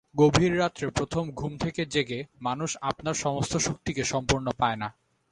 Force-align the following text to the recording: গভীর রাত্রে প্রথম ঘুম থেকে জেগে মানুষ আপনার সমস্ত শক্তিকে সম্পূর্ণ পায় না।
গভীর 0.15 0.53
রাত্রে 0.59 0.85
প্রথম 0.89 1.23
ঘুম 1.31 1.51
থেকে 1.57 1.81
জেগে 1.85 2.19
মানুষ 2.41 2.69
আপনার 2.81 3.15
সমস্ত 3.15 3.53
শক্তিকে 3.57 4.03
সম্পূর্ণ 4.03 4.47
পায় 4.51 4.75
না। 4.75 4.87